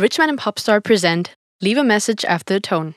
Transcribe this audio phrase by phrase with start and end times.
[0.00, 2.94] Richman and Popstar present Leave a Message After the Tone.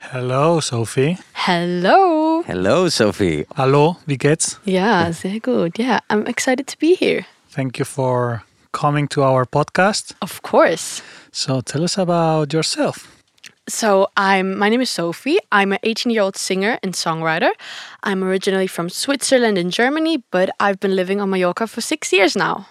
[0.00, 1.16] Hello, Sophie.
[1.32, 2.42] Hello.
[2.42, 3.46] Hello, Sophie.
[3.56, 4.58] Hallo, wie geht's?
[4.64, 5.78] Yeah, sehr gut.
[5.78, 7.24] Yeah, I'm excited to be here.
[7.48, 10.12] Thank you for coming to our podcast.
[10.20, 11.02] Of course.
[11.32, 13.08] So tell us about yourself.
[13.66, 15.38] So I'm my name is Sophie.
[15.50, 17.50] I'm an 18-year-old singer and songwriter.
[18.02, 22.36] I'm originally from Switzerland and Germany, but I've been living on Mallorca for 6 years
[22.36, 22.66] now.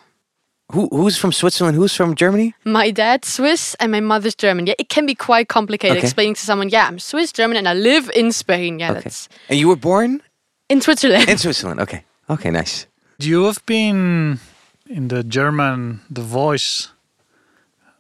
[0.72, 1.76] Who, who's from Switzerland?
[1.76, 2.54] Who's from Germany?
[2.64, 4.68] My dad's Swiss and my mother's German.
[4.68, 6.06] Yeah, it can be quite complicated Okay.
[6.06, 8.78] explaining to someone, yeah, I'm Swiss, German, and I live in Spain.
[8.80, 9.02] Yeah, Okay.
[9.02, 10.22] that's And you were born
[10.70, 11.28] in Switzerland.
[11.28, 11.80] in Switzerland.
[11.82, 12.04] Okay.
[12.30, 12.86] Okay, nice.
[13.18, 14.40] Do you have been
[14.88, 16.90] in the German The Voice.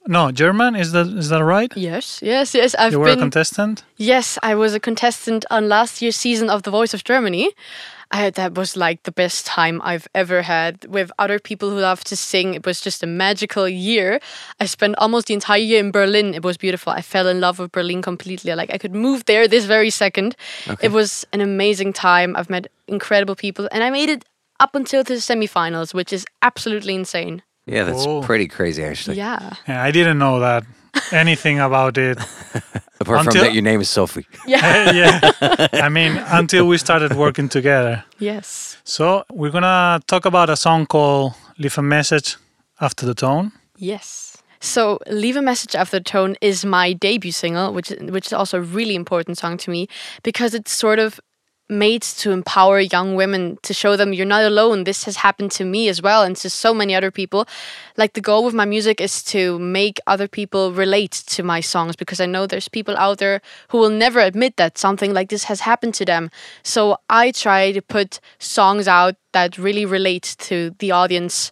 [0.07, 1.71] No, German is that is that right?
[1.75, 2.73] yes, yes, yes.
[2.75, 3.83] I've you were a contestant.
[3.97, 7.51] Yes, I was a contestant on last year's season of The Voice of Germany.
[8.11, 12.03] I, that was like the best time I've ever had with other people who love
[12.05, 12.55] to sing.
[12.55, 14.19] It was just a magical year.
[14.59, 16.33] I spent almost the entire year in Berlin.
[16.33, 16.91] It was beautiful.
[16.91, 18.55] I fell in love with Berlin completely.
[18.55, 20.35] Like I could move there this very second.
[20.81, 22.35] It was an amazing time.
[22.35, 24.25] I've met incredible people and I made it
[24.59, 27.43] up until the semifinals, which is absolutely insane.
[27.67, 28.23] Yeah, that's Cool.
[28.23, 29.17] pretty crazy, actually.
[29.17, 29.53] Yeah.
[29.67, 30.63] Yeah, I didn't know that
[31.11, 32.17] anything about it.
[33.01, 34.25] Apart from that, your name is Sophie.
[34.47, 34.91] Yeah.
[35.01, 38.03] yeah, I mean until we started working together.
[38.19, 38.77] yes.
[38.83, 42.37] So we're gonna talk about a song called "Leave a Message
[42.81, 44.37] After the Tone." Yes.
[44.61, 48.57] So, "Leave a Message After the Tone" is my debut single, which which is also
[48.57, 49.87] a really important song to me
[50.23, 51.19] because it's sort of
[51.69, 54.83] made to empower young women to show them you're not alone.
[54.83, 57.47] This has happened to me as well, and to so many other people.
[57.97, 61.95] Like the goal with my music is to make other people relate to my songs
[61.95, 65.45] because I know there's people out there who will never admit that something like this
[65.45, 66.31] has happened to them.
[66.63, 71.51] So I try to put songs out that really relate to the audience.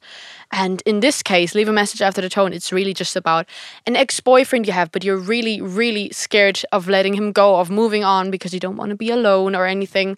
[0.52, 2.54] And in this case, leave a message after the tone.
[2.54, 3.48] It's really just about
[3.86, 7.70] an ex boyfriend you have, but you're really, really scared of letting him go, of
[7.70, 10.18] moving on because you don't want to be alone or anything.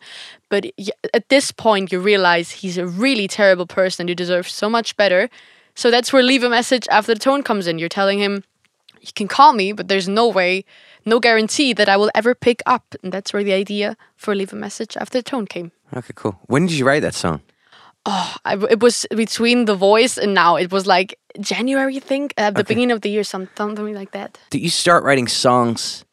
[0.50, 0.68] But
[1.14, 4.04] at this point, you realize he's a really terrible person.
[4.04, 5.30] And you deserve so much better.
[5.76, 7.80] So that's where leave a message after the tone comes in.
[7.80, 8.44] You're telling him,
[9.02, 10.66] you can call me, but there's no way,
[11.06, 12.96] no guarantee that I will ever pick up.
[13.02, 15.72] And that's where the idea for leave a message after the tone came.
[15.96, 16.40] Okay, cool.
[16.48, 17.42] When did you write that song?
[18.06, 20.56] Oh, I, it was between the voice and now.
[20.56, 22.74] It was like January, I think, at the Okay.
[22.74, 24.38] beginning of the year, some, something like that.
[24.50, 26.06] Did you start writing songs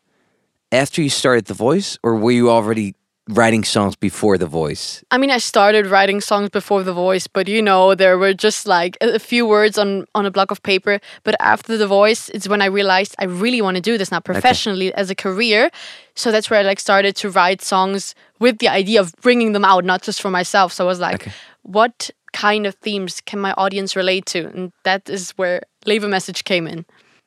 [0.72, 2.94] after you started The Voice, or were you already
[3.28, 5.02] writing songs before The Voice?
[5.10, 8.66] I mean, I started writing songs before the voice, but you know, there were just
[8.66, 11.00] like a few words on on a block of paper.
[11.22, 14.20] But after the voice, it's when I realized I really want to do this now
[14.20, 15.70] professionally as a career.
[16.14, 19.64] So that's where I like started to write songs with the idea of bringing them
[19.64, 20.72] out, not just for myself.
[20.72, 21.32] So I was like, Okay.
[21.66, 24.47] What kind of themes can my audience relate to?
[24.49, 26.84] And that is where Leave a Message came in.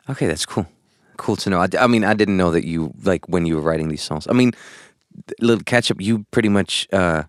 [0.10, 0.66] Okay, that's cool.
[1.18, 1.66] Cool to know.
[1.80, 4.28] I mean, I didn't know that you like when you were writing these songs.
[4.30, 4.52] I mean,
[5.28, 6.00] th- little catch up.
[6.00, 7.24] You pretty much uh,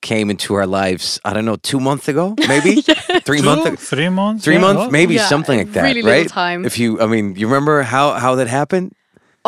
[0.00, 1.20] came into our lives.
[1.24, 2.80] I don't know, two months ago, maybe
[3.24, 3.88] three months.
[3.88, 4.90] Three months, Three Yeah, months, oh.
[4.90, 6.28] maybe Yeah, something like that, really little right?
[6.28, 6.64] time.
[6.64, 8.94] If you, I mean, you remember how how that happened?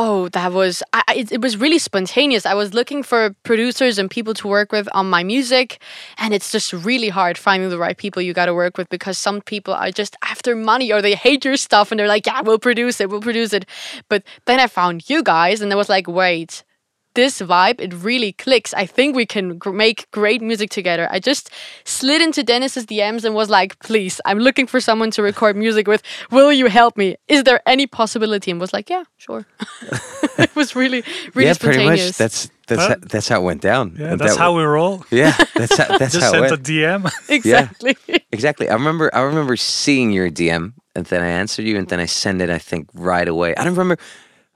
[0.02, 2.46] Oh, that was I, it, it was really spontaneous.
[2.46, 5.78] I was looking for producers and people to work with on my music,
[6.16, 9.18] and it's just really hard finding the right people you got to work with because
[9.18, 12.40] some people are just after money or they hate your stuff and they're like, "Yeah,
[12.40, 13.66] we'll produce it, we'll produce it."
[14.08, 16.64] But then I found you guys, and I was like, "Wait,
[17.14, 18.72] this vibe it really clicks.
[18.74, 21.50] I think we can gr- make great music together." I just
[21.84, 25.86] slid into Dennis's DMs and was like, "Please, I'm looking for someone to record music
[25.88, 26.02] with.
[26.30, 27.16] Will you help me?
[27.28, 29.46] Is there any possibility?" And was like, "Yeah, sure."
[30.38, 31.02] it was really,
[31.34, 32.16] really yeah, pretty much.
[32.16, 32.88] That's that's Huh?
[32.90, 33.96] ho- that's how it went down.
[33.98, 35.04] Yeah, And that's that how we roll.
[35.10, 36.70] Yeah, that's how, that's Just how it sent a.
[36.70, 37.10] DM.
[37.28, 37.96] exactly.
[38.30, 38.68] Exactly.
[38.68, 39.10] I remember.
[39.12, 42.48] I remember seeing your DM, and then I answered you, and then I sent it.
[42.50, 43.54] I think right away.
[43.56, 43.98] I don't remember.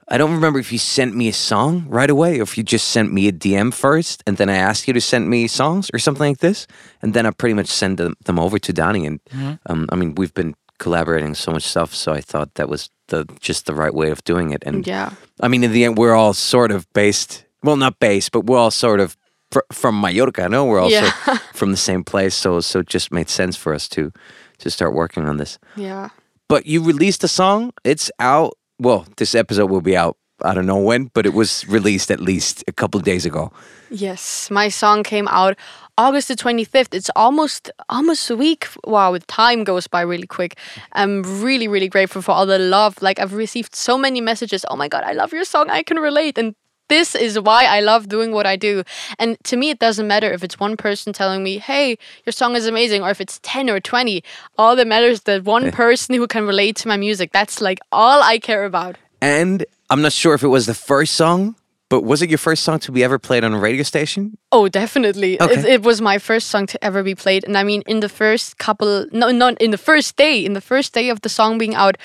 [0.07, 2.89] I don't remember if you sent me a song right away, or if you just
[2.89, 5.99] sent me a DM first, and then I asked you to send me songs or
[5.99, 6.67] something like this,
[7.01, 9.07] and then I pretty much sent them, them over to Dani.
[9.07, 12.89] And um, I mean, we've been collaborating so much stuff, so I thought that was
[13.07, 14.63] the just the right way of doing it.
[14.65, 15.11] And Yeah.
[15.41, 17.43] I mean, in the end, we're all sort of based.
[17.63, 19.17] Well, not based, but we're all sort of
[19.51, 20.47] fr- from Mallorca.
[20.49, 21.11] No, we're also Yeah.
[21.53, 24.11] from the same place, so so it just made sense for us to
[24.59, 25.57] to start working on this.
[25.75, 26.09] Yeah.
[26.47, 27.71] But you released a song.
[27.83, 28.53] It's out.
[28.79, 30.17] Well, this episode will be out.
[30.43, 33.53] I don't know when, but it was released at least a couple days ago.
[33.89, 35.57] Yes, my song came out
[35.97, 36.93] August the 25th.
[36.93, 38.67] It's almost almost a week.
[38.83, 40.57] Wow, time goes by really quick.
[40.91, 43.01] I'm really really grateful for all the love.
[43.01, 44.65] Like I've received so many messages.
[44.69, 45.69] Oh my god, I love your song.
[45.69, 46.53] I can relate and
[46.87, 48.83] this is why I love doing what I do.
[49.19, 52.55] And to me, it doesn't matter if it's one person telling me, hey, your song
[52.55, 54.23] is amazing, or if it's 10 or 20.
[54.57, 55.71] All that matters is that one eh.
[55.71, 57.31] person who can relate to my music.
[57.31, 58.97] That's like all I care about.
[59.21, 61.55] And I'm not sure if it was the first song,
[61.89, 64.37] but was it your first song to be ever played on a radio station?
[64.51, 65.39] Oh, definitely.
[65.39, 65.53] Okay.
[65.53, 67.43] It, it was my first song to ever be played.
[67.43, 70.61] And I mean, in the first couple, no, not in the first day, in the
[70.61, 71.97] first day of the song being out,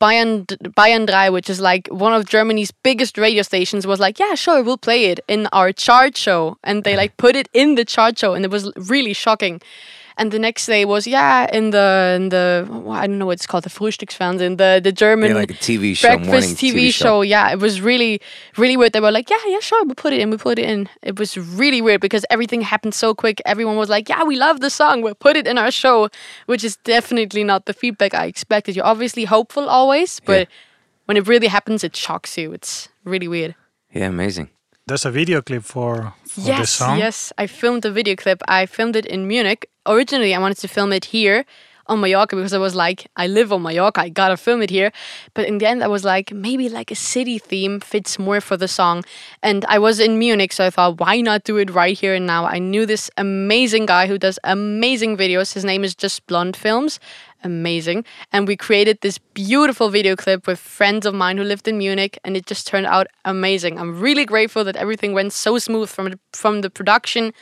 [0.00, 4.34] Bayern, Bayern 3, which is like one of Germany's biggest radio stations, was like, yeah,
[4.34, 6.58] sure, we'll play it in our chart show.
[6.62, 9.60] And they like put it in the chart show, and it was really shocking.
[10.16, 13.32] And the next day was, yeah, in the, in the well, I don't know what
[13.32, 16.92] it's called, the Frühstücksfernsehen, the, the German Yeah, like a TV show, breakfast TV, TV
[16.92, 17.04] show.
[17.04, 17.22] show.
[17.22, 18.20] Yeah, it was really,
[18.56, 18.92] really weird.
[18.92, 20.88] They were like, yeah, yeah, sure, we put it in, we put it in.
[21.02, 23.42] It was really weird because everything happened so quick.
[23.44, 26.08] Everyone was like, yeah, we love the song, we'll put it in our show,
[26.46, 28.76] which is definitely not the feedback I expected.
[28.76, 30.54] You're obviously hopeful always, but Yeah.
[31.06, 32.52] when it really happens, it shocks you.
[32.52, 33.56] It's really weird.
[33.92, 34.50] Yeah, amazing.
[34.86, 36.98] There's a video clip for, for this Yes, song.
[36.98, 37.32] yes.
[37.36, 38.42] I filmed a video clip.
[38.46, 39.66] I filmed it in Munich.
[39.86, 41.44] Originally, I wanted to film it here
[41.86, 44.02] on Mallorca because I was like, I live on Mallorca.
[44.02, 44.92] I gotta film it here.
[45.34, 48.56] But in the end, I was like, maybe like a city theme fits more for
[48.56, 49.04] the song.
[49.42, 52.26] And I was in Munich, so I thought, why not do it right here and
[52.26, 52.46] now?
[52.46, 55.52] I knew this amazing guy who does amazing videos.
[55.52, 56.98] His name is Just Blonde Films.
[57.42, 58.06] Amazing.
[58.32, 62.18] And we created this beautiful video clip with friends of mine who lived in Munich,
[62.24, 63.78] and it just turned out amazing.
[63.78, 67.34] I'm really grateful that everything went so smooth from from the production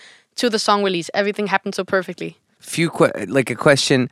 [0.43, 1.09] to the song release.
[1.15, 2.37] Everything happened so perfectly.
[2.59, 4.11] Few que- like a question.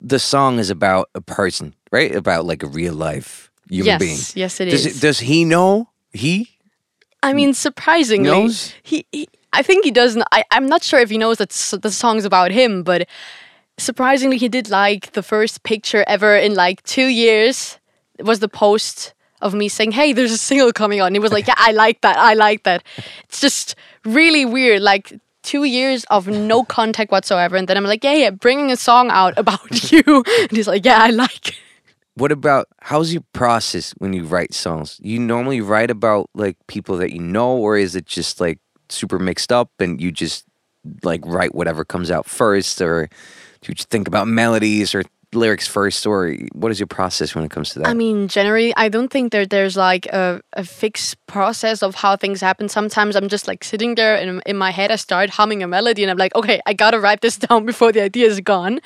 [0.00, 2.14] The song is about a person, right?
[2.14, 4.20] About like a real life human yes, being.
[4.42, 5.00] yes, it does is.
[5.00, 5.88] does he know?
[6.12, 6.48] He
[7.24, 8.72] I mean, surprisingly, knows?
[8.82, 9.28] he, he.
[9.52, 10.22] I think he doesn't.
[10.30, 11.50] I, I'm not sure if he knows that
[11.82, 13.08] the song's about him, but
[13.78, 17.78] surprisingly, he did like the first picture ever in like two years.
[18.18, 21.20] It was the post of me saying, "Hey, there's a single coming on." And he
[21.20, 22.16] was like, "Yeah, I like that.
[22.18, 22.84] I like that."
[23.24, 23.74] It's just
[24.04, 24.82] really weird.
[24.82, 28.76] Like two years of no contact whatsoever, and then I'm like, "Yeah, yeah, bringing a
[28.76, 30.02] song out about you,"
[30.40, 31.54] and he's like, "Yeah, I like." it."
[32.16, 35.00] What about how's your process when you write songs?
[35.02, 38.58] You normally write about like people that you know, or is it just like
[38.88, 40.44] super mixed up and you just
[41.02, 43.08] like write whatever comes out first, or
[43.62, 45.02] do you think about melodies or
[45.34, 47.88] lyrics first, or what is your process when it comes to that?
[47.88, 52.16] I mean, generally, I don't think that there's like a, a fixed process of how
[52.16, 52.68] things happen.
[52.68, 56.02] Sometimes I'm just like sitting there and in my head, I start humming a melody
[56.02, 58.80] and I'm like, okay, I gotta write this down before the idea is gone.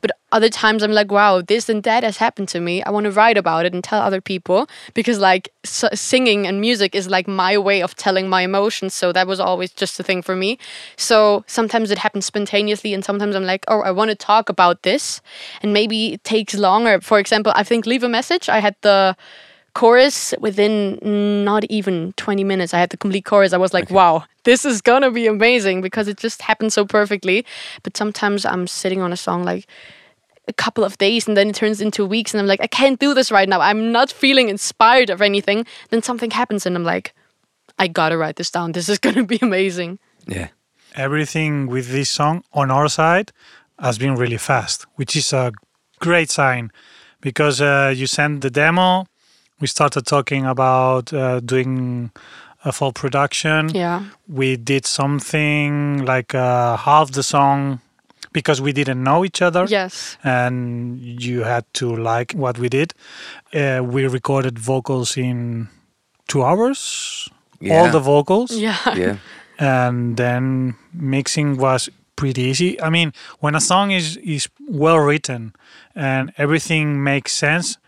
[0.00, 2.82] But other times I'm like, wow, this and that has happened to me.
[2.82, 6.60] I want to write about it and tell other people because like s- singing and
[6.60, 8.94] music is like my way of telling my emotions.
[8.94, 10.58] So that was always just a thing for me.
[10.96, 14.82] So sometimes it happens spontaneously and sometimes I'm like, oh, I want to talk about
[14.82, 15.20] this
[15.60, 17.00] and maybe it takes longer.
[17.00, 19.14] For example, I think Leave a Message, I had the
[19.74, 20.98] chorus within
[21.44, 22.74] not even 20 minutes.
[22.74, 23.52] I had the complete chorus.
[23.52, 27.44] I was like, wow, this is gonna be amazing because it just happened so perfectly.
[27.82, 29.66] But sometimes I'm sitting on a song like
[30.48, 32.98] a couple of days and then it turns into weeks and I'm like, I can't
[32.98, 33.60] do this right now.
[33.60, 35.66] I'm not feeling inspired of anything.
[35.90, 37.14] Then something happens and I'm like,
[37.78, 38.72] I gotta write this down.
[38.76, 39.98] This is gonna be amazing.
[40.26, 40.48] yeah,
[40.96, 43.32] Everything with this song on our side
[43.78, 45.52] has been really fast, which is a
[46.00, 46.70] great sign
[47.20, 49.06] because uh, you sent the demo.
[49.60, 52.10] We started talking about uh, doing
[52.64, 53.68] a full production.
[53.70, 54.04] Yeah.
[54.28, 57.80] we did something like uh, half the song
[58.32, 59.64] because we didn't know each other.
[59.68, 60.16] Yes.
[60.24, 62.94] and you had to like what we did.
[63.54, 65.68] Uh, we recorded vocals in
[66.28, 67.28] two hours.
[67.70, 68.50] All the vocals.
[68.52, 68.76] Yeah.
[68.96, 69.16] yeah,
[69.58, 72.80] and then mixing was pretty easy.
[72.80, 75.52] I mean when a song is is well written
[75.94, 77.78] and everything makes sense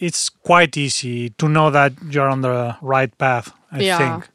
[0.00, 3.98] it's quite easy to know that you're on the right path i Yeah.
[3.98, 4.28] think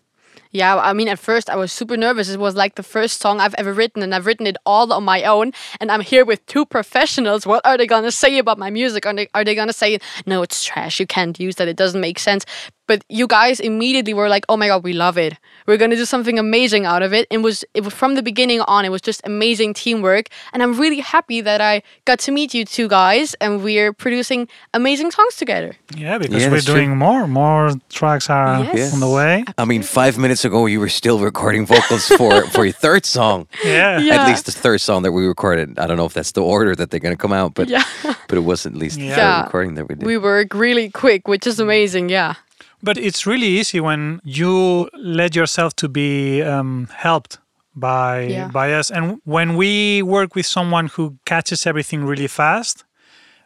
[0.52, 2.30] Yeah, I mean, at first I was super nervous.
[2.30, 5.04] It was like the first song I've ever written, and I've written it all on
[5.04, 5.52] my own.
[5.80, 7.46] And I'm here with two professionals.
[7.46, 9.06] What are they gonna say about my music?
[9.06, 12.02] Are they, are they gonna say, no, it's trash, you can't use that, it doesn't
[12.02, 12.46] make sense?
[12.90, 15.34] But you guys immediately were like, oh my god, we love it.
[15.68, 17.24] We're gonna do something amazing out of it.
[17.30, 20.26] It was, it was from the beginning on, it was just amazing teamwork.
[20.54, 21.74] And I'm really happy that I
[22.10, 25.72] got to meet you two guys, and we're producing amazing songs together.
[25.96, 26.76] Yeah, because Yeah, we're that's true.
[26.82, 27.28] doing more.
[27.28, 28.94] More tracks are Yes.
[28.94, 29.46] on the way.
[29.58, 33.48] I mean, five minutes ago you were still recording vocals for for your third song.
[33.64, 34.00] Yeah.
[34.10, 34.22] Yeah.
[34.24, 35.78] At least the third song that we recorded.
[35.78, 37.84] I don't know if that's the order that they're gonna come out, but Yeah.
[38.28, 39.16] but it was at least the Yeah.
[39.20, 40.06] third recording that we did.
[40.08, 42.10] We work really quick, which is amazing.
[42.10, 42.34] Yeah.
[42.82, 47.38] But it's really easy when you let yourself to be um, helped
[47.76, 48.48] by Yeah.
[48.52, 52.84] by us, and when we work with someone who catches everything really fast,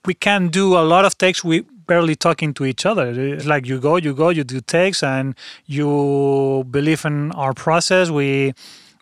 [0.05, 1.43] we can do a lot of takes.
[1.43, 3.11] We barely talking to each other.
[3.11, 5.35] It's like you go, you go, you do takes, and
[5.65, 8.09] you believe in our process.
[8.09, 8.53] We,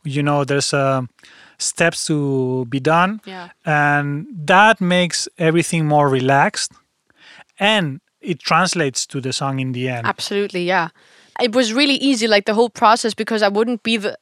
[0.03, 1.01] you know, there's uh,
[1.57, 3.49] steps to be done, Yeah.
[3.65, 6.71] and that makes everything more relaxed,
[7.59, 10.05] and it translates to the song in the end.
[10.05, 10.89] Absolutely, yeah.
[11.39, 14.15] It was really easy, like the whole process, because I wouldn't be the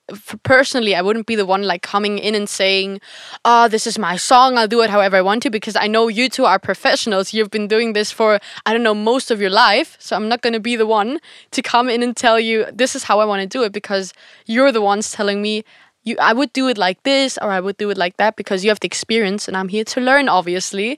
[0.44, 3.02] personally, I wouldn't be the one like coming in and saying,
[3.44, 4.58] "Ah, this is my song.
[4.58, 7.34] I'll do it however I want to," because I know you two are professionals.
[7.34, 10.42] You've been doing this for I don't know most of your life, so I'm not
[10.42, 11.20] gonna be the one
[11.52, 14.14] to come in and tell you this is how I want to do it, because
[14.46, 15.64] you're the ones telling me.
[16.10, 18.64] You, I would do it like this or I would do it like that because
[18.64, 20.98] you have the experience and I'm here to learn, obviously.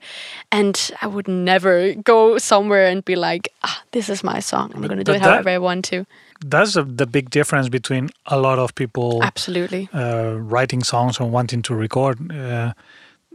[0.50, 4.72] And I would never go somewhere and be like, ah, this is my song.
[4.74, 6.06] I'm going to do it that- however I want to.
[6.44, 9.88] That's a, the big difference between a lot of people Absolutely.
[9.92, 12.32] uh, writing songs or wanting to record.
[12.32, 12.72] Uh,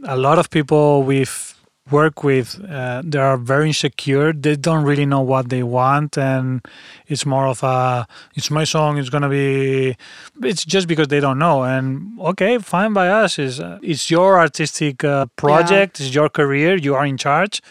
[0.03, 1.56] a lot of people we've
[1.91, 4.33] worked with, uh, they are very insecure.
[4.33, 6.61] They don't really know what they want, and
[7.07, 8.97] it's more of a, it's my song.
[8.97, 9.95] It's gonna be,
[10.41, 11.63] it's just because they don't know.
[11.63, 13.39] And okay, fine by us.
[13.39, 15.99] Is uh, it's your artistic uh, project.
[15.99, 16.75] It's your career.
[16.75, 17.61] You are in charge.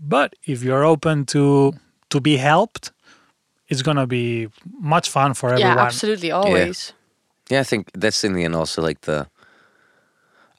[0.00, 1.72] But if you're open to
[2.10, 2.92] to be helped,
[3.68, 4.48] it's gonna be
[4.80, 5.76] much fun for everyone.
[5.76, 6.30] Yeah, absolutely.
[6.30, 6.92] Always.
[7.50, 9.26] Yeah, I think that's in the end also like the.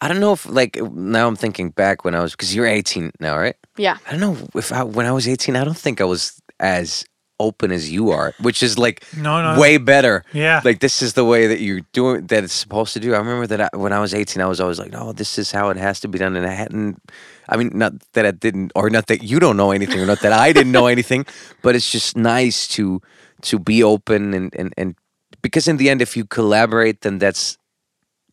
[0.02, 3.12] I don't know if like now I'm thinking back when I was because you're 18
[3.20, 3.56] now, right?
[3.78, 3.98] Yeah.
[4.08, 7.06] I don't know if I, when I was 18, I don't think I was as
[7.40, 9.60] open as you are, which is like No, no.
[9.60, 10.24] way better.
[10.34, 10.62] Yeah.
[10.64, 13.14] Like this is the way that you're doing that it's supposed to do.
[13.14, 15.52] I remember that I, when I was 18, I was always like, no, this is
[15.52, 16.36] how it has to be done.
[16.36, 17.02] And I hadn't,
[17.50, 20.22] I mean, not that I didn't, or not that you don't know anything, or not
[20.22, 21.26] that I didn't know anything,
[21.62, 23.02] but it's just nice to
[23.44, 24.96] to be open and and and
[25.42, 27.58] because in the end, if you collaborate, then that's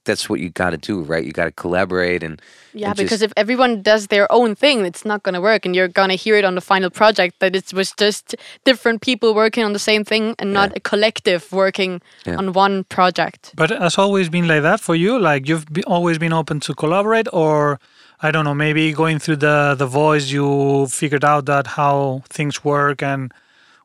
[0.09, 1.25] that's what you got to do, right?
[1.29, 2.35] You got to collaborate and
[2.75, 5.65] Yeah, and because just- if everyone does their own thing, it's not going to work.
[5.67, 8.35] And you're going to hear it on the final project that it was just
[8.69, 11.93] different people working on the same thing and not a collective working
[12.27, 12.39] Yeah.
[12.41, 13.41] on one project.
[13.63, 15.13] But has always been like that for you?
[15.31, 17.79] Like you've be, always been open to collaborate, or
[18.27, 22.65] I don't know, maybe going through the the voice, you figured out that how things
[22.65, 23.33] work and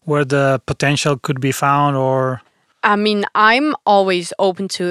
[0.10, 2.42] where the potential could be found, or
[2.84, 3.22] I mean,
[3.53, 4.84] I'm always open to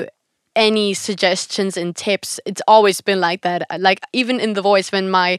[0.56, 2.40] any suggestions and tips.
[2.44, 3.66] It's always been like that.
[3.78, 5.38] Like even in the voice when my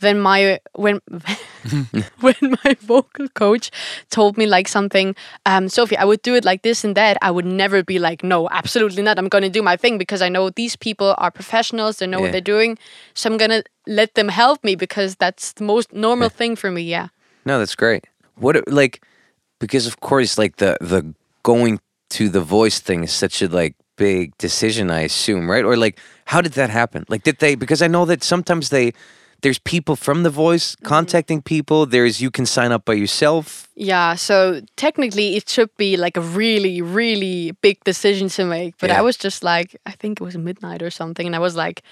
[0.00, 1.00] when my when
[2.20, 2.34] when
[2.64, 3.70] my vocal coach
[4.10, 5.14] told me like something,
[5.46, 7.16] um, Sophie, I would do it like this and that.
[7.22, 9.18] I would never be like, no, absolutely not.
[9.18, 11.98] I'm gonna do my thing because I know these people are professionals.
[11.98, 12.22] They know Yeah.
[12.22, 12.78] what they're doing.
[13.14, 16.82] So I'm gonna let them help me because that's the most normal thing for me.
[16.82, 17.08] Yeah.
[17.44, 18.04] No, that's great.
[18.36, 19.02] What like
[19.60, 23.74] because of course like the the going to the voice thing is such a like
[23.96, 25.64] big decision I assume, right?
[25.64, 27.04] Or like how did that happen?
[27.08, 28.92] Like did they because I know that sometimes they
[29.44, 30.86] there's people from the voice mm-hmm.
[30.86, 33.68] contacting people, there's you can sign up by yourself.
[33.76, 38.78] Yeah, so technically it should be like a really, really big decision to make.
[38.78, 38.98] But Yeah.
[38.98, 41.82] I was just like, I think it was midnight or something, and I was like,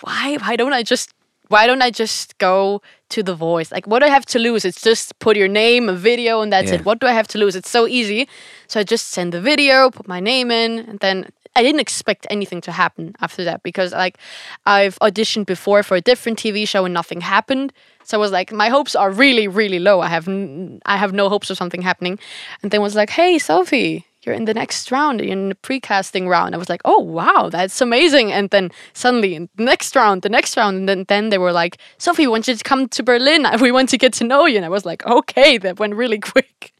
[0.00, 0.36] why?
[0.36, 1.14] Why don't I just?
[1.52, 2.80] Why don't I just go
[3.10, 3.70] to the voice?
[3.70, 4.64] Like, what do I have to lose?
[4.64, 6.76] It's just put your name, a video, and that's Yeah.
[6.80, 6.84] it.
[6.88, 7.54] What do I have to lose?
[7.54, 8.26] It's so easy.
[8.68, 11.16] So I just send the video, put my name in, and then
[11.54, 14.16] I didn't expect anything to happen after that because like
[14.64, 17.72] I've auditioned before for a different TV show and nothing happened.
[18.04, 20.00] So I was like, my hopes are really, really low.
[20.00, 22.18] I have n- I have no hopes of something happening.
[22.62, 25.20] And then was like, hey Sophie, you're in the next round.
[25.20, 26.54] You're in the pre-casting round.
[26.54, 28.32] I was like, oh wow, that's amazing.
[28.32, 31.52] And then suddenly in the next round, the next round, and then then they were
[31.52, 33.46] like, Sophie, we want you to come to Berlin.
[33.60, 34.56] We want to get to know you.
[34.56, 36.72] And I was like, okay, that went really quick.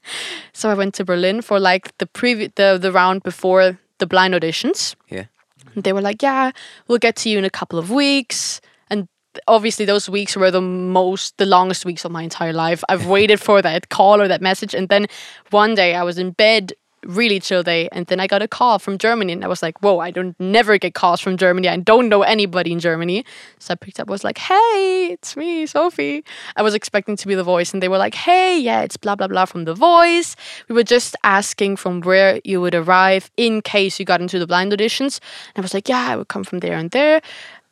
[0.53, 4.35] So I went to Berlin for like the previ- the the round before the blind
[4.35, 4.97] auditions.
[5.09, 5.27] Yeah.
[5.75, 6.51] And they were like, yeah,
[6.89, 8.61] we'll get to you in a couple of weeks.
[8.91, 9.09] And
[9.47, 12.83] obviously, those weeks were the most, the longest weeks of my entire life.
[12.89, 14.75] I've waited for that call or that message.
[14.75, 15.07] And then
[15.51, 16.73] one day I was in bed,
[17.07, 17.89] really chill day.
[17.93, 19.33] And then I got a call from Germany.
[19.33, 21.69] And I was like, whoa, I don't never get calls from Germany.
[21.69, 23.25] I don't know anybody in Germany.
[23.59, 26.25] So I picked up, was like, hey, it's me, Sophie.
[26.57, 27.73] I was expecting to be the voice.
[27.73, 30.37] And they were like, hey, yeah, it's blah, blah, blah from the voice.
[30.69, 34.47] We were just asking from where you would arrive in case you got into the
[34.47, 35.21] blind auditions.
[35.55, 37.21] And I was like, yeah, I would come from there and there.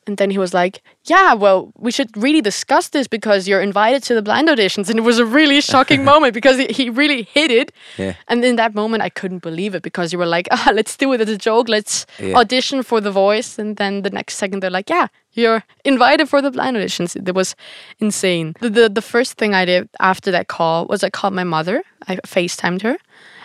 [0.07, 4.03] And then he was like, Yeah, well, we should really discuss this because you're invited
[4.05, 4.89] to the blind auditions.
[4.91, 7.71] And it was a really shocking moment because he- he really hit it.
[7.99, 8.15] Yeah.
[8.29, 11.13] And in that moment, I couldn't believe it because you were like, ah, let's do
[11.13, 11.69] it as a joke.
[11.69, 12.37] Let's Yeah.
[12.39, 13.59] audition for the voice.
[13.59, 17.15] And then the next second, they're like, yeah, you're invited for the blind auditions.
[17.29, 17.55] It was
[17.99, 18.55] insane.
[18.61, 21.83] The, the, the first thing I did after that call was I called my mother.
[22.09, 22.97] I FaceTimed her.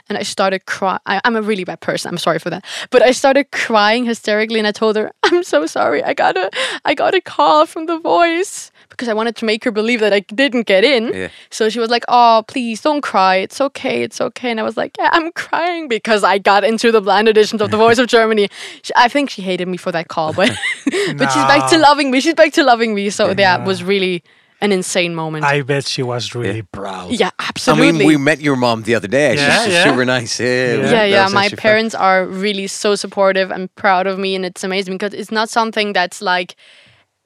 [0.07, 0.99] And I started crying.
[1.05, 2.09] I'm a really bad person.
[2.09, 2.63] I'm sorry for that.
[2.91, 6.03] But I started crying hysterically, and I told her, "I'm so sorry.
[6.03, 6.49] I got a,
[6.85, 10.13] I got a call from the voice." because I wanted to make her believe that
[10.13, 11.13] I didn't get in.
[11.13, 11.27] Yeah.
[11.49, 13.37] So she was like, "Oh, please don't cry.
[13.37, 14.03] It's okay.
[14.03, 17.27] It's okay." And I was like, "Yeah, I'm crying because I got into the blind
[17.27, 18.49] auditions of The Voice of Germany."
[18.83, 20.49] She, I think she hated me for that call, but
[20.85, 22.21] but she's back to loving me.
[22.21, 23.09] She's back to loving me.
[23.09, 24.23] So yeah, it was really
[24.61, 25.43] an insane moment.
[25.45, 27.11] I bet she was really proud.
[27.11, 27.89] yeah, absolutely.
[27.89, 29.31] I mean, we met your mom the other day.
[29.31, 29.47] Actually.
[29.47, 29.83] Yeah, She's yeah.
[29.83, 30.39] super nice.
[30.39, 30.91] Yeah, Yeah.
[30.91, 31.27] yeah, yeah.
[31.27, 31.61] My actually fun.
[31.61, 35.49] parents are really so supportive and proud of me, and it's amazing because it's not
[35.49, 36.55] something that's like.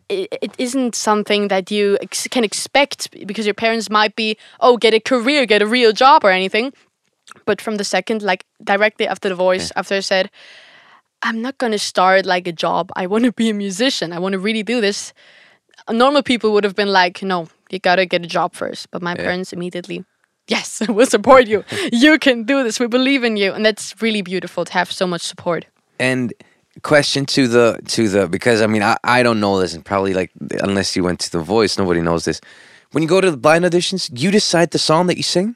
[0.10, 4.76] It, it isn't something that you ex- can expect because your parents might be, oh,
[4.76, 6.74] get a career, get a real job or anything.
[7.46, 10.32] But from the second, like directly after the voice, after I said,
[11.22, 12.92] I'm not going to start like a job.
[12.96, 14.12] I want to be a musician.
[14.12, 15.14] I want to really do this.
[15.92, 18.92] Normal people would have been like, no, you got to get a job first.
[18.92, 20.06] But my parents immediately,
[20.48, 21.64] yes, we'll support you.
[21.92, 22.80] you can do this.
[22.80, 23.54] We believe in you.
[23.54, 25.66] And that's really beautiful to have so much support.
[26.00, 26.34] And
[26.84, 30.14] question to the to the because I mean I, I don't know this and probably
[30.14, 30.32] like
[30.62, 32.40] unless you went to the voice nobody knows this.
[32.92, 35.56] When you go to the blind auditions, you decide the song that you sing.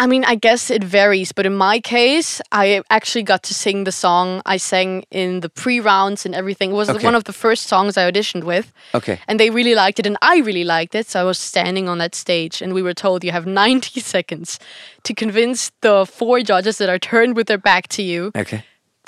[0.00, 3.82] I mean, I guess it varies, but in my case, I actually got to sing
[3.84, 6.70] the song I sang in the pre rounds and everything.
[6.70, 7.04] It was Okay.
[7.04, 8.72] one of the first songs I auditioned with.
[8.94, 9.18] Okay.
[9.26, 11.08] And they really liked it, and I really liked it.
[11.08, 14.60] So I was standing on that stage, and we were told you have 90 seconds
[15.02, 18.62] to convince the four judges that are turned with their back to you Okay.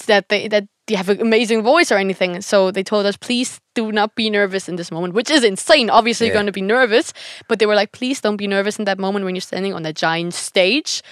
[0.06, 2.40] that they that you have an amazing voice or anything.
[2.42, 5.88] So they told us, please do not be nervous in this moment, which is insane.
[5.90, 6.32] Obviously, Yeah.
[6.32, 7.12] you're going to be nervous,
[7.48, 9.82] but they were like, please don't be nervous in that moment when you're standing on
[9.84, 11.02] that giant stage.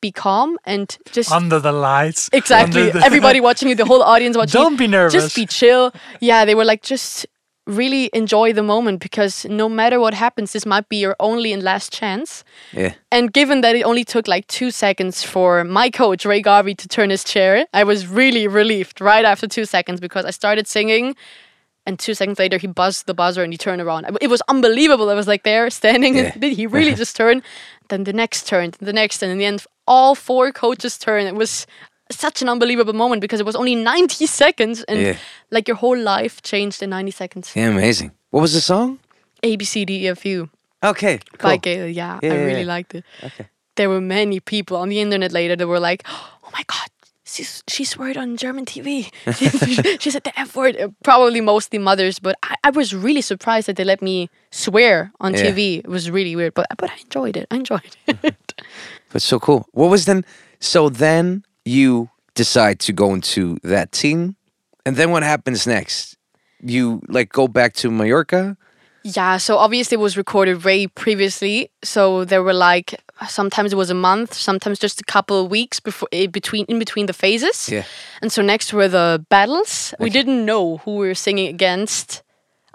[0.00, 2.30] Be calm and just Under the lights.
[2.32, 4.58] exactly the- everybody watching you, the whole audience watching.
[4.58, 5.12] you, Don't be nervous.
[5.12, 5.92] Just be chill.
[6.20, 7.26] Yeah, they were like, just
[7.70, 11.62] really enjoy the moment because no matter what happens, this might be your only and
[11.62, 12.44] last chance.
[12.72, 12.94] Yeah.
[13.10, 16.88] And given that it only took like two seconds for my coach, Rea Garvey, to
[16.88, 21.16] turn his chair, I was really relieved right after two seconds because I started singing.
[21.86, 24.06] And two seconds later, he buzzed the buzzer and he turned around.
[24.20, 25.08] It was unbelievable.
[25.08, 26.30] I was like there standing, Yeah.
[26.32, 27.42] and did he really just turn?
[27.88, 31.26] Then the next turn, the next, and in the end, all four coaches turned.
[31.26, 31.66] It was
[32.10, 35.16] such an unbelievable moment because it was only 90 seconds and Yeah.
[35.50, 37.52] like your whole life changed in 90 seconds.
[37.56, 38.10] Yeah, amazing.
[38.30, 38.98] What was the song?
[39.42, 40.48] A, B, C, D, E, F, U
[40.82, 41.18] Okay.
[41.38, 41.50] Cool.
[41.50, 41.86] by Gayle.
[41.88, 43.46] Yeah, Yeah, I yeah, really liked it Okay.
[43.76, 46.88] there were many people on the internet later that were like, "Oh my god,
[47.24, 49.08] she's she sweared on German TV.
[49.36, 53.22] She, she said the F word." Uh, Probably mostly mothers, but I, I was really
[53.22, 55.32] surprised that they let me swear on.
[55.34, 55.78] TV.
[55.78, 57.46] It was really weird, but but I enjoyed it.
[57.50, 58.54] I enjoyed it.
[59.12, 59.64] That's so cool.
[59.72, 60.24] What was then?
[60.60, 64.36] So then you decide to go into that team,
[64.86, 66.16] and then what happens next?
[66.62, 68.56] You like go back to Mallorca.
[69.02, 71.70] yeah, so obviously it was recorded way previously.
[71.82, 75.80] So there were like sometimes it was a month, sometimes just a couple of weeks
[75.80, 77.68] before eh, in between in between the phases.
[77.68, 77.84] Yeah.
[78.20, 79.94] And so next were the battles.
[79.98, 82.22] We didn't know who we were singing against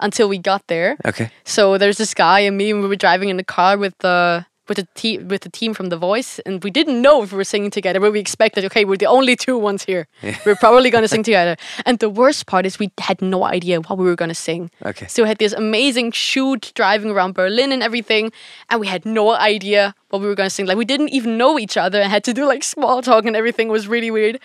[0.00, 0.96] until we got there.
[1.04, 1.30] Okay.
[1.44, 4.46] So there's this guy and me, and we were driving in the car with the
[4.68, 7.36] with the team with the team from The Voice, and we didn't know if we
[7.36, 10.08] were singing together, but we expected, okay, we're the only two ones here.
[10.44, 11.56] We're probably gonna sing together.
[11.84, 14.70] And the worst part is we had no idea what we were gonna sing.
[14.84, 15.06] Okay.
[15.06, 18.32] So we had this amazing shoot driving around Berlin and everything,
[18.70, 20.66] and we had no idea what we were gonna sing.
[20.66, 23.36] Like we didn't even know each other and had to do like small talk and
[23.36, 24.38] everything It was really weird.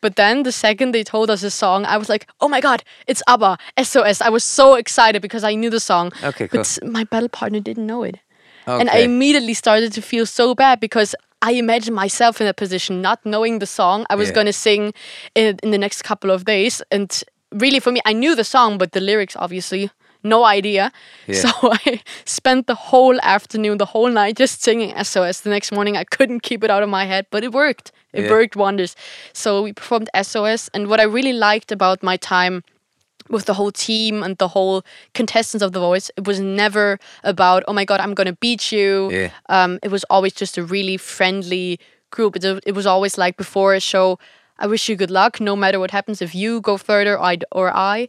[0.00, 2.82] But then the second they told us the song, I was like, oh my god,
[3.06, 4.20] it's ABBA, SOS.
[4.20, 6.12] I was so excited because I knew the song.
[6.22, 6.60] Okay, cool.
[6.60, 8.18] But my battle partner didn't know it.
[8.68, 8.80] Okay.
[8.80, 13.00] And I immediately started to feel so bad because I imagined myself in that position,
[13.02, 14.34] not knowing the song I was Yeah.
[14.34, 14.92] going to sing
[15.34, 16.82] in, in the next couple of days.
[16.90, 17.10] And
[17.52, 19.90] really, for me, I knew the song, but the lyrics, obviously,
[20.24, 20.90] no idea.
[21.28, 21.42] Yeah.
[21.42, 21.50] So
[21.86, 25.40] I spent the whole afternoon, the whole night just singing SOS.
[25.42, 27.92] The next morning, I couldn't keep it out of my head, but it worked.
[28.12, 28.30] It Yeah.
[28.30, 28.96] worked wonders.
[29.32, 30.70] So we performed SOS.
[30.74, 32.62] And what I really liked about my time
[33.28, 34.84] with the whole team and the whole
[35.14, 38.72] contestants of The Voice, it was never about, oh my God, I'm going to beat
[38.72, 39.10] you.
[39.10, 39.30] Yeah.
[39.48, 41.78] Um, it was always just a really friendly
[42.10, 42.36] group.
[42.36, 44.18] It, it was always like before a show,
[44.58, 46.22] I wish you good luck, no matter what happens.
[46.22, 48.08] If you go further or I, or I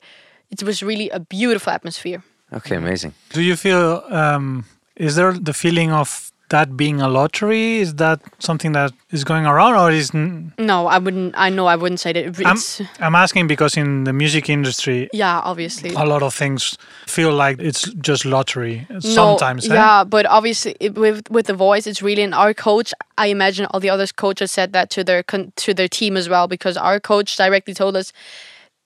[0.49, 2.23] it was really a beautiful atmosphere.
[2.53, 3.13] Okay, amazing.
[3.31, 4.03] Do you feel?
[4.09, 7.77] Um, is there the feeling of that being a lottery?
[7.79, 10.13] Is that something that is going around, or is?
[10.15, 11.33] n- No, I wouldn't.
[11.37, 12.39] I know I wouldn't say that.
[12.45, 12.57] I'm,
[13.05, 15.89] I'm asking because in the music industry, yeah, obviously.
[15.95, 18.85] a lot of things feel like it's just lottery.
[18.89, 19.73] No, Sometimes, eh?
[19.73, 22.93] yeah, but obviously it, with with the voice, it's really and our coach.
[23.17, 26.29] I imagine all the other coaches said that to their con- to their team as
[26.29, 28.13] well because our coach directly told us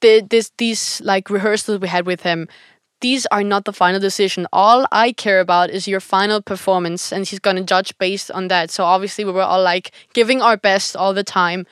[0.02, 2.48] the, this these like rehearsals we had with him.
[3.02, 4.48] These are not the final decision.
[4.54, 8.72] All I care about is your final performance, and he's gonna judge based on that.
[8.72, 11.66] So obviously we were all like giving our best all the time,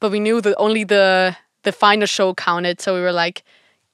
[0.00, 2.80] but we knew that only the the final show counted.
[2.80, 3.42] So we were like,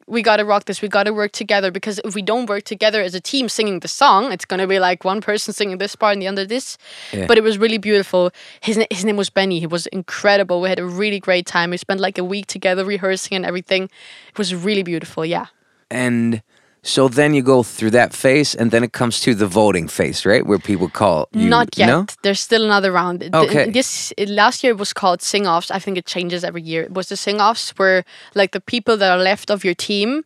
[0.07, 0.83] we gotta rock this.
[0.83, 3.89] We gotta work together because if we don't work together as a team singing the
[3.89, 6.77] song, it's gonna be like one person singing this part and the other this.
[7.13, 7.27] Yeah.
[7.27, 8.31] But it was really beautiful.
[8.61, 9.61] His his name was Benny.
[9.61, 10.61] He was incredible.
[10.61, 11.71] We had a really great time.
[11.71, 13.85] We spent like a week together rehearsing and everything.
[14.29, 15.25] It was really beautiful.
[15.25, 15.47] Yeah.
[15.91, 16.43] And
[16.85, 20.27] so then you go through that phase, and then it comes to the voting phase,
[20.27, 20.45] right?
[20.45, 21.49] Where people call you.
[21.49, 21.87] Not yet.
[21.87, 22.07] No?
[22.23, 23.31] There's still another round.
[23.33, 23.71] Okay.
[23.71, 25.71] This last year it was called sing offs.
[25.71, 26.83] I think it changes every year.
[26.83, 30.25] It was the sing offs where like the people that are left of your team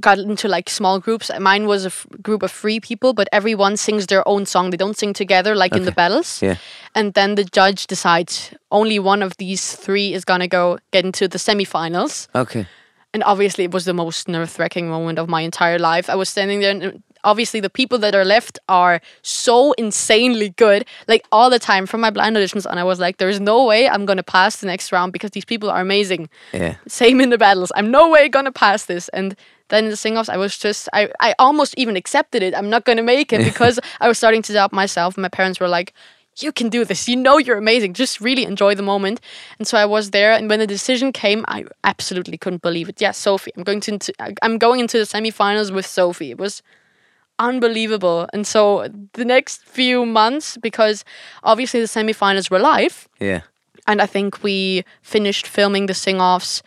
[0.00, 1.30] got into like small groups.
[1.38, 4.70] Mine was a f- group of three people, but everyone sings their own song.
[4.70, 6.42] They don't sing together like in the battles.
[6.42, 6.56] Yeah.
[6.96, 11.28] And then the judge decides only one of these three is gonna go get into
[11.28, 12.66] the semifinals Okay.
[13.14, 16.10] And obviously it was the most nerve-wracking moment of my entire life.
[16.10, 16.90] I was standing there and uh,
[17.22, 22.02] obviously the people that are left are so insanely good like all the time from
[22.02, 24.92] my blind auditions and i was like there's no way i'm gonna pass the next
[24.92, 26.28] round because these people are amazing.
[26.52, 26.76] Yeah.
[26.86, 27.72] same in the battles.
[27.74, 29.08] I'm no way gonna pass this.
[29.10, 29.34] And
[29.68, 32.54] then in the sing-offs i was just i, I almost even accepted it.
[32.54, 35.16] I'm not gonna make it because i was starting to doubt myself.
[35.16, 35.94] My parents were like
[36.38, 37.08] you can do this.
[37.08, 37.94] You know you're amazing.
[37.94, 39.20] Just really enjoy the moment.
[39.58, 43.00] And so i was there and when the decision came i absolutely couldn't believe it.
[43.00, 46.30] Yeah sophie i'm going to into, i'm going into the semifinals with sophie.
[46.30, 46.62] It was
[47.38, 48.28] unbelievable.
[48.32, 51.04] And so the next few months because
[51.42, 53.08] obviously the semifinals were live.
[53.20, 53.42] Yeah.
[53.86, 56.62] and I think we finished filming the sing offs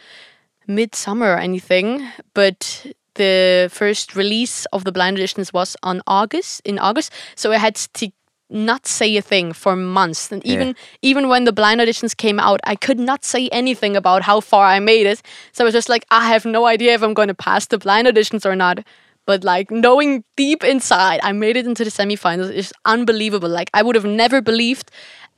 [0.67, 2.07] midsummer or anything.
[2.33, 7.57] But the first release of the blind auditions was on August in August, so I
[7.57, 8.11] had to
[8.49, 12.59] not say a thing for months and even even when the blind auditions came out
[12.63, 15.89] i could not say anything about how far i made it so i was just
[15.89, 18.79] like i have no idea if i'm going to pass the blind auditions or not
[19.25, 23.81] but like knowing deep inside i made it into the semifinals is unbelievable like i
[23.81, 24.91] would have never believed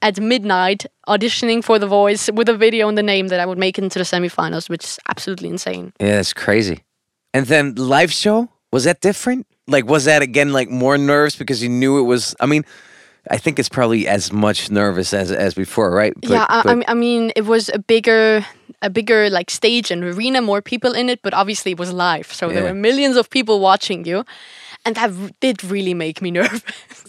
[0.03, 3.57] at midnight auditioning for the voice with a video and the name that i would
[3.57, 6.83] make it into the semifinals which is absolutely insane Yeah, that's crazy.
[7.33, 9.47] And then live show was that different?
[9.67, 12.35] Like, was that again like more nerves because you knew it was?
[12.39, 12.65] I mean,
[13.31, 16.13] I think it's probably as much nervous as as before, right?
[16.21, 18.45] But- yeah I, but- I mean- it was a bigger
[18.81, 22.31] a bigger like stage and arena more people in it but obviously it was live
[22.31, 24.23] so there were millions of people watching you
[24.85, 25.11] and that
[25.41, 26.63] did really make me nervous.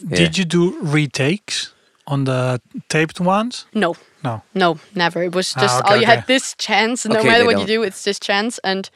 [0.09, 1.73] Did you do retakes
[2.07, 3.67] on the taped ones?
[3.75, 3.95] no.
[4.25, 4.43] No.
[4.55, 5.23] no never.
[5.23, 7.67] It was Ah, just okay, all you had this chance no Okay, matter what you
[7.67, 8.91] don't- do it's this chance and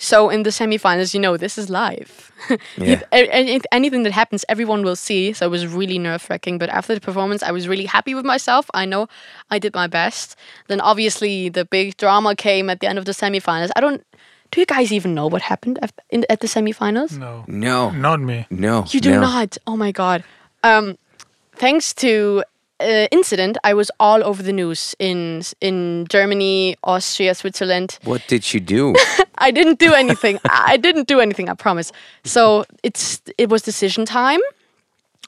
[0.00, 2.30] so in the semifinals you know this is live
[2.78, 3.02] Yeah.
[3.12, 5.32] A- a- anything that happens everyone will see.
[5.32, 6.56] So it was really nerve-wracking.
[6.58, 8.70] But after the performance i was really happy with myself.
[8.72, 9.08] I know
[9.50, 10.36] i did my best.
[10.68, 13.70] Then obviously the big drama came at the end of the semifinals.
[13.76, 14.02] I don't
[14.52, 17.18] do you guys even know what happened at, in, at the semifinals?
[17.18, 17.44] No.
[17.48, 18.46] no, Not me.
[18.50, 19.20] no, you do no.
[19.20, 19.58] not?
[19.66, 20.22] Oh my god.
[20.62, 20.96] Um
[21.64, 22.44] thanks to
[22.80, 28.52] uh, incident i was all over the news in in germany austria switzerland What did
[28.52, 28.94] you do?
[29.40, 30.38] I didn't do anything.
[30.50, 31.48] I didn't do anything.
[31.48, 31.92] I promise.
[32.24, 34.40] So it's it was decision time,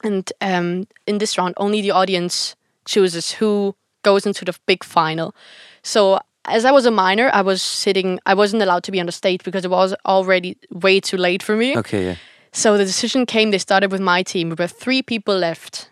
[0.02, 5.34] and um, in this round, only the audience chooses who goes into the big final.
[5.82, 8.18] So as I was a minor, I was sitting.
[8.26, 11.42] I wasn't allowed to be on the stage because it was already way too late
[11.42, 11.76] for me.
[11.76, 12.16] Okay, yeah.
[12.52, 13.50] So the decision came.
[13.52, 14.48] They started with my team.
[14.48, 15.89] We were three people left,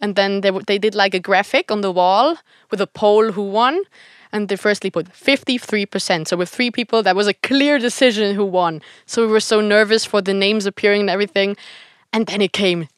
[0.00, 2.36] and then they they did like a graphic on the wall
[2.70, 3.82] with a poll who won,
[4.32, 6.28] and they firstly put fifty three percent.
[6.28, 8.82] So with three people, that was a clear decision who won.
[9.06, 11.56] So we were so nervous for the names appearing and everything,
[12.12, 12.88] and then it came.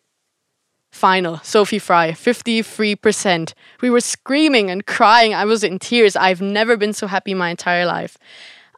[0.91, 3.53] Final, Sophie Frei, 53%.
[3.83, 5.35] We were screaming and crying.
[5.35, 6.17] I was in tears.
[6.17, 8.17] I've never been so happy in my entire life.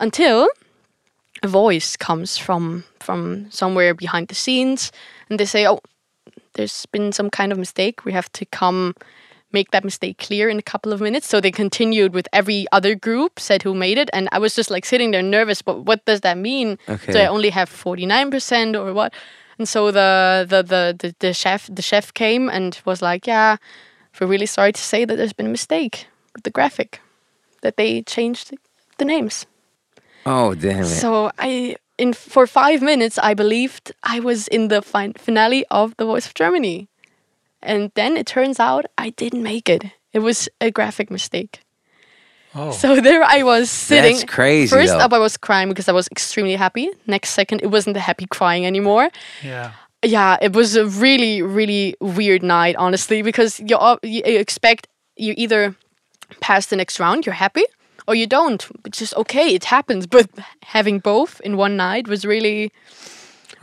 [0.00, 0.48] Until
[1.42, 4.92] a voice comes from from somewhere behind the scenes
[5.28, 5.80] and they say oh
[6.54, 8.04] there's been some kind of mistake.
[8.04, 8.94] We have to come
[9.52, 11.26] make that mistake clear in a couple of minutes.
[11.26, 14.08] So they continued with every other group said who made it.
[14.12, 16.78] And i was just like sitting there nervous but what does that mean?
[16.88, 17.12] Okay.
[17.12, 19.12] do i only have 49% or what?
[19.58, 23.56] And so the the the the, the chef the chef came and was like yeah
[24.18, 27.00] we're really sorry to say that there's been a mistake with the graphic
[27.62, 28.54] that they changed
[28.98, 29.46] the names.
[30.26, 30.86] Oh damn it!
[30.86, 35.94] so I, in for five minutes, I believed I was in the fin- finale of
[35.96, 36.88] The Voice of Germany,
[37.62, 39.84] and then it turns out I didn't make it.
[40.12, 41.60] It was a graphic mistake.
[42.54, 42.72] Oh.
[42.72, 44.16] So there I was sitting.
[44.16, 45.04] That's crazy, First though.
[45.04, 46.88] up, I was crying because I was extremely happy.
[47.06, 49.10] Next second, it wasn't the happy crying anymore.
[49.42, 49.72] yeah.
[50.02, 55.76] Yeah, it was a really, really weird night, honestly, because you, you expect you either
[56.40, 57.64] pass the next round, you're happy,
[58.10, 58.66] or you don't.
[58.84, 60.06] It's just okay, it happens.
[60.06, 60.26] But
[60.76, 62.70] having both in one night was really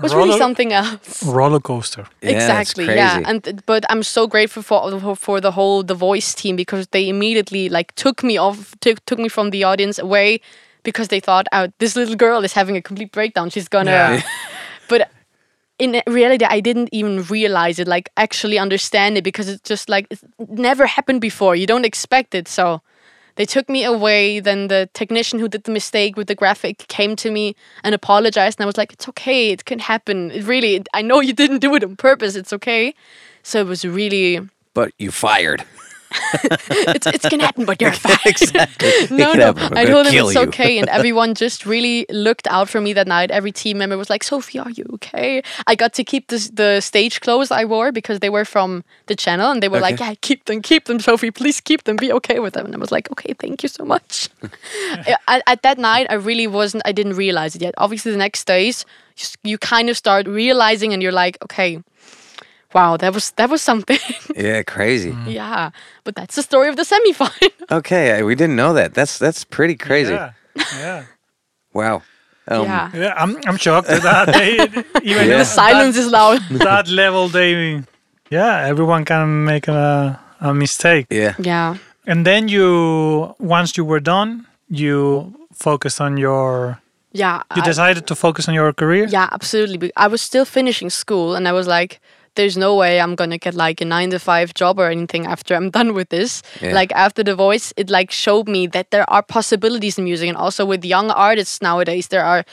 [0.02, 1.24] was really something else.
[1.38, 2.06] Roller coaster.
[2.22, 2.86] Yeah, exactly.
[2.86, 3.30] Yeah, crazy.
[3.30, 7.10] and but I'm so grateful for for- for the whole the voice team because they
[7.10, 10.40] immediately like took me off took took me from the audience away
[10.84, 13.50] because they thought, "Oh, this little girl is having a complete breakdown.
[13.50, 14.22] She's gonna." Yeah.
[14.90, 15.10] but
[15.80, 20.06] in reality, I didn't even realize it, like actually understand it, because it's just like
[20.10, 21.56] it's never happened before.
[21.56, 22.82] You don't expect it, so
[23.38, 24.40] they took me away.
[24.42, 28.60] Then the technician who did the mistake with the graphic came to me and apologized,
[28.60, 29.52] and I was like, "It's okay.
[29.52, 30.32] It can happen.
[30.32, 30.84] It really.
[30.94, 32.36] I know you didn't do it on purpose.
[32.36, 32.94] It's okay."
[33.44, 34.42] So it was really
[34.74, 35.64] But you fired.
[36.44, 38.18] it's it's gonna happen, but you're fine.
[38.26, 38.92] exactly.
[39.12, 39.54] No, no.
[39.74, 40.42] I told them kill it's you.
[40.48, 43.32] okay, and everyone just really looked out for me that night.
[43.32, 46.82] Every team member was like, "Sophie, are you okay?" I got to keep the the
[46.82, 50.14] stage clothes I wore because they were from the channel, and they were like, "Yeah,
[50.22, 51.32] keep them, keep them, Sophie.
[51.32, 51.98] Please keep them.
[51.98, 54.30] Be okay with them." And I was like, "Okay, thank you so much."
[55.28, 56.84] at, at that night, I really wasn't.
[56.86, 57.74] I didn't realize it yet.
[57.78, 58.86] Obviously, the next days,
[59.44, 61.84] you kind of start realizing, and you're like, "Okay."
[62.78, 64.00] Wow, that was that was something.
[64.48, 65.14] Yeah, crazy.
[65.28, 65.70] yeah,
[66.04, 67.50] but that's the story of the semifinal.
[67.80, 68.94] Okay, we didn't know that.
[68.94, 70.14] That's that's pretty crazy.
[70.14, 70.32] Yeah.
[70.80, 71.04] Yeah.
[71.74, 72.02] Wow.
[72.48, 74.52] Um, yeah, Yeah, I'm I'm shocked at that they
[75.12, 75.38] even Yeah.
[75.40, 76.40] the silence is loud.
[76.50, 77.82] that, that level they
[78.32, 81.34] yeah everyone can make a, a mistake Yeah.
[81.40, 81.76] Yeah.
[82.06, 86.78] and then you once you were done you focused on your
[87.12, 87.42] Yeah.
[87.56, 89.92] you I- decided to focus on your career yeah, absolutely.
[89.98, 92.00] I was still finishing school and I was like,
[92.38, 95.54] there's no way I'm gonna get like a nine to five job or anything after
[95.56, 96.42] I'm done with this.
[96.62, 96.74] Yeah.
[96.74, 100.38] Like after the voice, it like showed me that there are possibilities in music and
[100.38, 102.46] also with young artists nowadays there are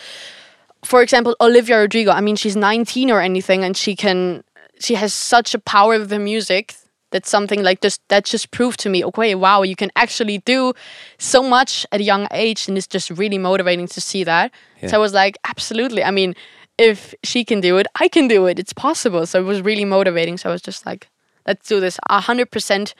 [0.84, 2.10] for example, Olivia Rodrigo.
[2.12, 4.44] I mean, she's 19 or anything, and she can,
[4.78, 6.76] she has such a power with her music.
[7.10, 10.72] that something like just that just proved to me, okay, wow, you can actually do
[11.16, 14.50] so much at a young age, and it's just really motivating to see that.
[14.88, 16.02] So I was like, absolutely.
[16.02, 16.34] I mean,
[16.78, 18.58] if she can do it, I can do it.
[18.58, 19.26] It's possible.
[19.26, 20.36] So it was really motivating.
[20.38, 21.08] So I was just like,
[21.46, 21.98] let's do this.
[22.10, 22.94] A hundred percent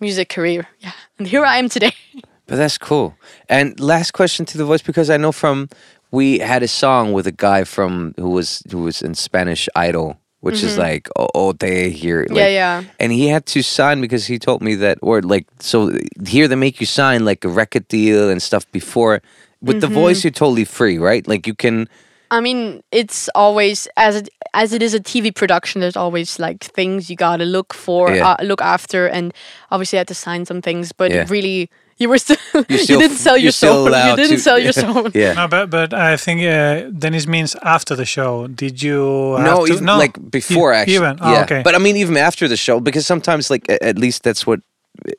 [0.00, 0.66] music career.
[0.80, 1.92] Yeah, and here I am today.
[2.46, 3.14] But that's cool.
[3.48, 5.68] And last question to the voice because I know from
[6.10, 10.16] we had a song with a guy from who was who was in Spanish Idol,
[10.40, 12.24] which is like oh, oh they here.
[12.24, 12.36] Mm-hmm.
[12.36, 12.82] Yeah, yeah.
[12.98, 15.92] And he had to sign because he told me that or like so
[16.26, 19.22] here they make you sign like a record deal and stuff before.
[19.62, 19.80] With Mm-hmm.
[19.80, 21.26] the voice, you're totally free, right?
[21.28, 21.88] Like you can.
[22.32, 25.80] I mean, it's always as it as it is a TV production.
[25.82, 28.28] There's always like things you gotta look for, Yeah.
[28.32, 29.32] uh, look after, and
[29.70, 30.92] obviously I had to sign some things.
[30.92, 31.26] But Yeah.
[31.28, 31.68] really,
[31.98, 34.08] you were still, you still didn't sell your still soul.
[34.08, 35.10] You didn't to- sell your soul.
[35.14, 35.34] Yeah.
[35.34, 38.30] no but but i think uh, dennis means after the show
[38.62, 38.98] did you
[39.36, 40.96] have no, to, even, like before E- actually.
[41.00, 41.42] even oh, yeah.
[41.44, 44.60] okay But I mean, even after the show, because sometimes, like, at least that's what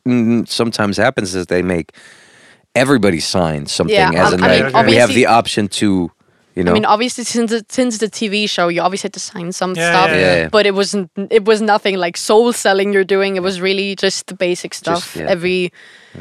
[0.07, 1.87] mm, sometimes happens is they make
[2.75, 6.09] everybody sign something Yeah, as I- in I mean, like we have the option to,
[6.55, 6.71] you know.
[6.71, 9.73] I mean, obviously, since it, since the TV show, you obviously had to sign some
[9.75, 10.09] Yeah, stuff.
[10.09, 10.35] yeah, yeah.
[10.35, 10.49] Yeah.
[10.49, 11.09] But it wasn't.
[11.29, 13.35] It was nothing like soul selling you're doing.
[13.35, 15.15] It was really just the basic stuff.
[15.15, 15.25] yeah.
[15.29, 15.71] Every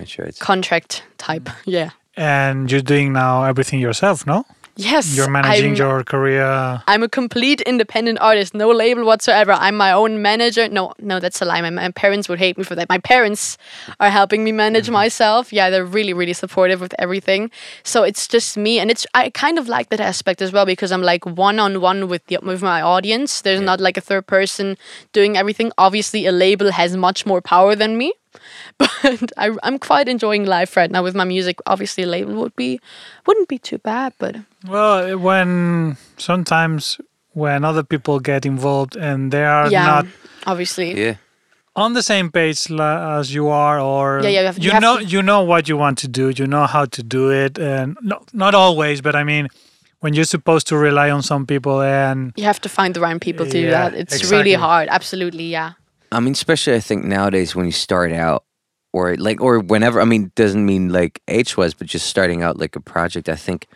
[0.05, 1.49] sure contract type.
[1.66, 1.90] Yeah.
[2.16, 4.45] and you're doing now everything yourself no
[4.76, 5.14] Yes.
[5.16, 9.52] you're managing I'm- your career I'm a complete independent artist, no label whatsoever.
[9.52, 10.68] I'm my own manager.
[10.68, 11.61] No, no, that's a lie.
[11.61, 12.88] My, my parents would hate me for that.
[12.88, 13.58] My parents
[14.00, 14.94] are helping me manage mm-hmm.
[14.94, 15.52] myself.
[15.52, 17.50] Yeah, they're really, really supportive with everything.
[17.82, 20.92] So it's just me, and it's I kind of like that aspect as well because
[20.92, 23.42] I'm like one on one with the with my audience.
[23.42, 24.76] There's not like a third person
[25.12, 25.72] doing everything.
[25.78, 28.12] Obviously, a label has much more power than me.
[28.79, 31.59] But I, I'm quite enjoying life right now with my music.
[31.66, 32.81] Obviously, a label would be
[33.27, 37.01] wouldn't be too bad, but well when sometimes
[37.35, 40.07] when other people get involved and they are yeah, not
[40.47, 41.01] obviously.
[41.07, 41.14] yeah.
[41.75, 44.83] on the same page as you are or Yeah, yeah, you have- you, you have
[44.83, 47.59] know to- you know what you want to do you know how to do it
[47.59, 49.49] and no, not always but i mean
[50.03, 53.21] when you're supposed to rely on some people and you have to find the right
[53.21, 53.95] people to do that.
[53.95, 54.37] It's exactly.
[54.38, 54.88] really hard.
[54.90, 55.73] Absolutely, yeah.
[56.12, 58.44] I mean, especially I think nowadays when you start out,
[58.92, 60.01] or like, or whenever.
[60.01, 63.29] I mean, doesn't mean like age wise, but just starting out like a project.
[63.29, 63.66] I think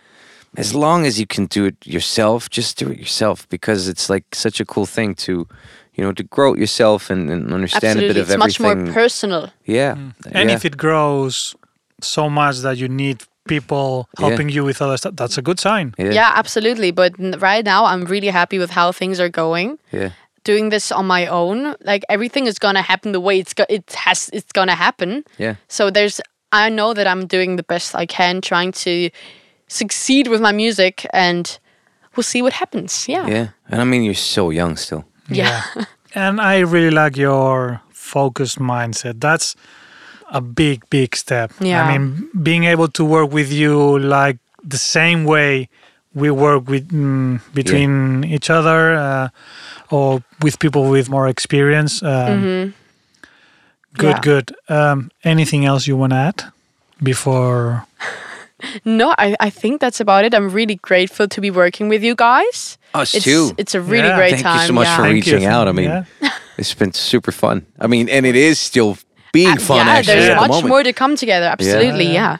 [0.57, 4.25] as long as you can do it yourself, just do it yourself because it's like
[4.35, 5.47] such a cool thing to,
[5.95, 8.61] you know, to grow it yourself and, and understand Absolutely, a bit of it's much
[8.61, 9.51] more personal.
[9.65, 10.13] yeah, mm.
[10.33, 10.57] and yeah.
[10.57, 11.55] if it grows
[12.03, 14.27] so much that you need people Yeah.
[14.29, 16.33] helping you with other stuff that's a good sign yeah, Yeah.
[16.35, 16.91] absolutely.
[16.91, 19.79] But right now, I'm really happy with how things are going.
[19.93, 20.11] yeah,
[20.47, 23.93] Doing this on my own, like everything is gonna happen the way it's go- it
[24.07, 25.23] has it's gonna happen.
[25.41, 25.55] yeah.
[25.69, 26.21] So there's
[26.53, 29.11] I know that I'm doing the best I can, trying to
[29.69, 31.59] succeed with my music, and
[32.15, 33.07] we'll see what happens.
[33.09, 33.27] Yeah.
[33.29, 35.03] Yeah, and I mean you're so young still.
[35.29, 35.63] Yeah.
[36.15, 39.57] and i really like your focused mindset that's
[40.31, 41.83] a big big step Yeah.
[41.85, 45.69] i mean being able to work with you like the same way
[46.15, 49.29] we work with mm, between each other uh,
[49.91, 52.75] or with people with more experience um, good
[53.97, 54.07] Mm-hmm.
[54.07, 54.21] Yeah.
[54.21, 56.45] good um, anything else you want to add
[57.03, 57.87] before
[58.85, 60.35] No, I, I think that's about it.
[60.35, 62.79] I'm really grateful to be working with you guys.
[62.95, 63.53] Us it's, too.
[63.59, 64.17] It's a really Yeah.
[64.17, 64.53] great Thank time.
[64.59, 64.97] Thank you so much yeah.
[64.97, 65.33] for Thank you.
[65.35, 65.69] reaching out.
[65.69, 66.05] I mean, Yeah.
[66.57, 67.67] it's been super fun.
[67.79, 68.97] I mean, and it is still
[69.33, 70.69] being fun yeah, actually there's at the much moment.
[70.69, 71.47] more to come together.
[71.47, 72.13] Absolutely, Yeah.
[72.13, 72.37] yeah.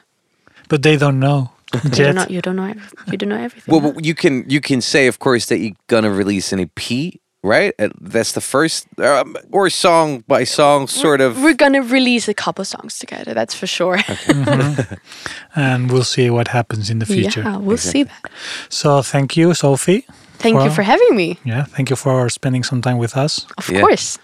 [0.69, 1.51] But they don't know
[1.83, 2.25] You don't know.
[2.29, 2.73] You don't know.
[3.11, 3.71] You don't know everything.
[3.71, 3.99] Well, huh?
[4.01, 7.73] you can you can say, of course, that you're gonna release an EP, right?
[8.01, 11.41] That's the first, um, or song by song, sort of.
[11.41, 13.33] We're gonna release a couple songs together.
[13.33, 13.99] That's for sure.
[15.55, 17.41] and we'll see what happens in the future.
[17.43, 18.21] yeah, we'll see that.
[18.69, 20.05] So thank you, Sophie.
[20.39, 21.39] Thank you for having me.
[21.43, 23.81] Yeah, thank you for spending some time with us, Of Yeah.
[23.81, 24.19] course.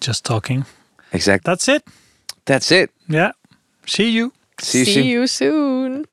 [0.00, 0.64] just talking.
[1.12, 1.50] Exactly.
[1.50, 1.82] That's it.
[2.44, 2.90] That's it.
[3.08, 3.32] Yeah.
[3.86, 4.32] See you.
[4.60, 5.06] See you see soon.
[5.06, 6.04] you soon.